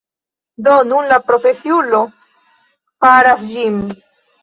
Do, 0.67 0.77
nun 0.93 1.09
la 1.11 1.19
profesiulo 1.27 2.01
faras 3.07 3.49
ĝin 3.55 3.83